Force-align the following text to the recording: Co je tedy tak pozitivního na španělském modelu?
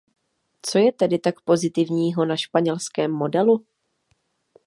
Co 0.61 0.77
je 0.77 0.91
tedy 0.91 1.19
tak 1.19 1.41
pozitivního 1.41 2.25
na 2.25 2.37
španělském 2.37 3.11
modelu? 3.11 3.65